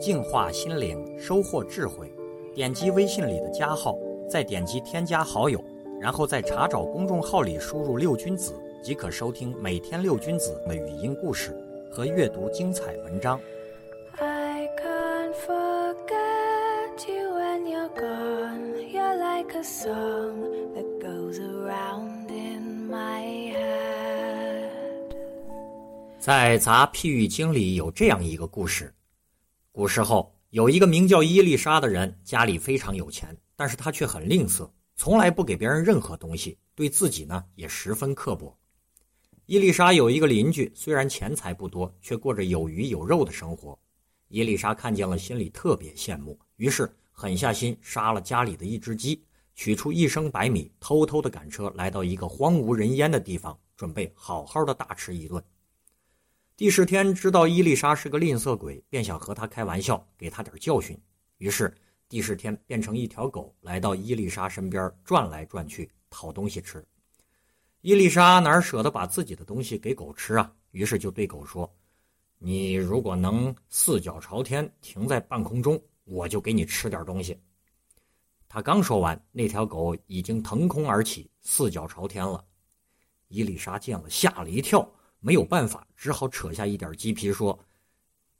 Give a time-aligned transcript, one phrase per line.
[0.00, 2.10] 净化心灵，收获智慧。
[2.54, 3.96] 点击微信里的加号，
[4.28, 5.62] 再点击添加好友，
[6.00, 11.54] 然后在查找公众号里输入“六君子”，即可收听每天六君子的语音故事
[11.92, 13.38] 和阅读精彩文章。
[14.18, 18.74] I can't forget you when you're gone.
[18.90, 24.70] You're like a song that goes around in my head.
[26.18, 28.92] 在杂譬喻经里有这样一个故事：
[29.80, 38.54] 古时候有一个名叫伊丽莎的人，家里非常有钱，但是他却很吝啬，从来不给别人任何东西，对自己呢也十分刻薄。
[39.46, 43.78] 伊丽莎有一个邻居，虽然钱财不多，却过着有鱼有肉的生活。
[44.28, 49.24] 伊丽莎看见了，心里特别羡慕，于是狠下心杀了家里的一只鸡，
[49.54, 55.42] 取出一升白米，偷偷的赶车来到一个荒无人烟的地方，准备好好的大吃一顿。
[56.60, 60.94] 帝释天知道伊丽莎是个吝啬鬼，便想和她开玩笑，给她点教训。
[61.38, 61.74] 于是
[62.06, 66.86] 帝释天变成一条狗，来到伊丽莎身边转来转去，讨东西吃。
[67.80, 70.52] 伊丽莎哪舍得把自己的东西给狗吃啊？
[70.72, 71.66] 于是就对狗说
[72.36, 77.40] ：“你如果能四脚朝天停在半空中，我就给你吃点东西。”
[78.50, 82.44] 他刚说完，那条狗已经腾空而起，四脚朝天了。
[83.28, 84.86] 伊丽莎见了，吓了一跳。
[85.20, 87.58] 没有办法，只好扯下一点鸡皮说：“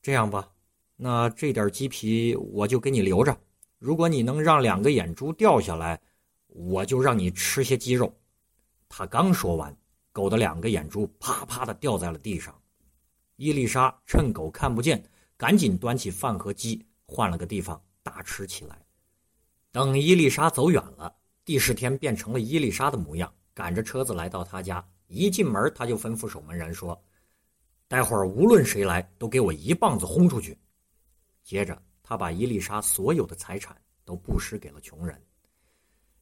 [0.00, 0.48] 这样吧，
[0.96, 3.36] 那这点鸡皮我就给你留着。
[3.78, 6.00] 如果你能让两个眼珠掉下来，
[6.46, 8.12] 我就让你吃些鸡肉。”
[8.88, 9.76] 他刚说完，
[10.12, 12.58] 狗的两个眼珠啪啪的掉在了地上。
[13.36, 15.04] 伊丽莎趁狗看不见，
[15.36, 18.80] 赶紧端起饭和鸡，换了个地方大吃起来。
[19.70, 24.84] 等伊丽莎走远了，第十天变成了伊丽莎的模样，赶着车子来到他家。
[25.08, 26.98] 一进门，他就吩咐守门人说
[27.88, 30.56] ：“待会儿无论谁来，都给我一棒子轰出去。”
[31.42, 35.20] 接着，他把伊丽莎所有的财产都布施给了穷人。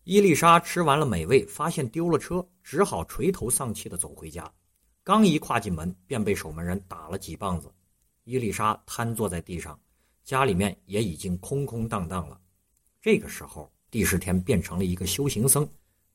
[0.05, 4.49] 伊丽莎吃完了美味，发现丢了车，只好垂头丧气的走回家。
[5.03, 7.73] 刚一跨进门，便被守门人打了几棒子。
[8.23, 9.79] 伊丽莎瘫坐在地上，
[10.25, 12.41] 家里面也已经空空荡荡了。
[13.01, 15.69] 这个时候，第十天变成了一个修行僧，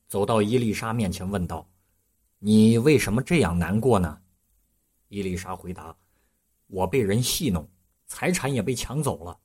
[0.08, 1.66] 走到伊丽莎面前问道。
[2.44, 4.20] 你为什么这样难过呢？
[5.10, 5.96] 伊丽莎回答
[6.66, 7.70] ：“我被人戏弄，
[8.08, 9.38] 财产也被抢走了。”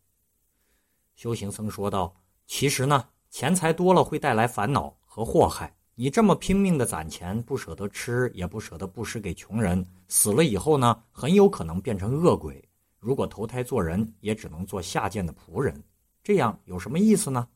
[1.14, 2.16] 修行僧说道
[2.48, 5.76] ：“其实呢，钱财多了会带来烦恼和祸害。
[5.94, 12.66] 你这么拼命的攒钱，不舍得吃，也不舍得布施给穷人，死了以后呢，很有可能变成恶鬼。
[12.98, 15.84] 如果投胎做人，也只能做下贱的仆人。
[16.22, 17.46] 这样有什么意思呢？”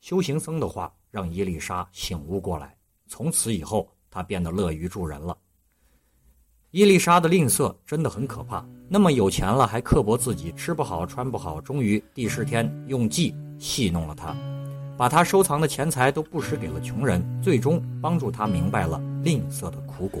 [0.00, 2.78] 修行僧的话让伊丽莎醒悟过来，
[3.08, 3.92] 从此以后。
[4.18, 5.36] 他变得乐于助人了。
[6.72, 11.60] 伊丽莎的吝啬真的很可怕，那么有钱了还刻薄自己，吃不好穿不好。
[11.60, 14.36] 终于第十天用计戏弄了他，
[14.96, 20.20] 把他收藏的钱财都布施给了穷人，最终帮助他明白了吝啬的苦果。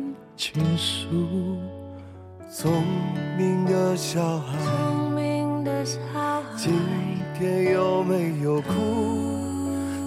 [0.41, 1.07] 倾诉。
[2.51, 2.83] 聪
[3.37, 6.73] 明的小孩，聪明的小孩，今
[7.37, 8.73] 天有没有哭？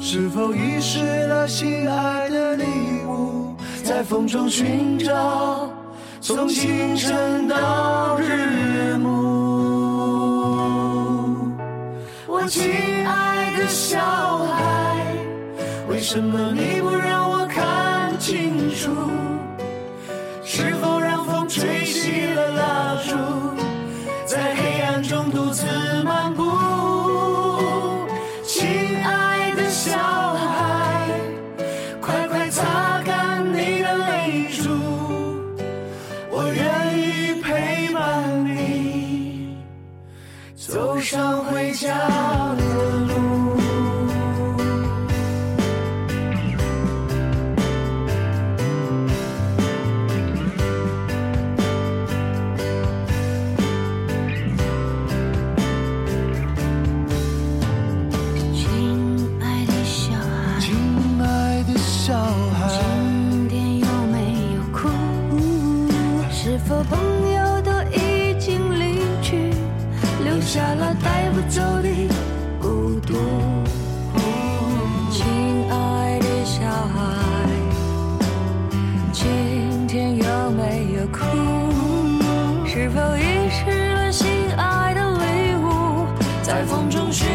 [0.00, 0.98] 是否遗失
[1.28, 2.64] 了心爱的礼
[3.06, 3.54] 物？
[3.84, 5.70] 在风中寻找，
[6.20, 9.12] 从清晨到日暮。
[12.26, 12.72] 我亲
[13.06, 14.00] 爱的小
[14.38, 15.14] 孩，
[15.88, 18.19] 为什么你不让我看？
[18.19, 18.90] 清楚，
[70.44, 71.88] 留下了带不走的
[72.61, 73.14] 孤独。
[75.11, 75.25] 亲
[75.70, 77.00] 爱的小孩
[79.11, 81.25] 今天有没有哭？
[82.67, 86.05] 是否遗失了心爱的礼物？
[86.43, 87.26] 在风中寻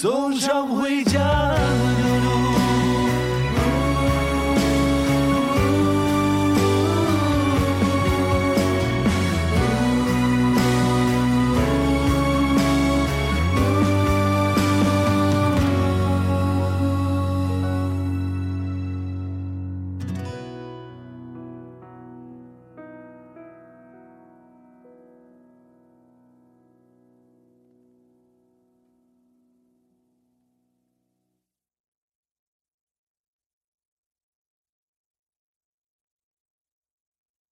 [0.00, 2.09] 送上回家。